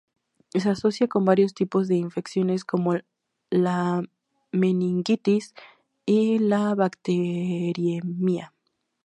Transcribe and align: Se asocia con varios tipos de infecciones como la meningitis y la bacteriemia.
Se 0.55 0.67
asocia 0.67 1.07
con 1.07 1.25
varios 1.25 1.53
tipos 1.53 1.87
de 1.87 1.93
infecciones 1.93 2.65
como 2.65 2.95
la 3.51 4.01
meningitis 4.51 5.53
y 6.07 6.39
la 6.39 6.73
bacteriemia. 6.73 8.51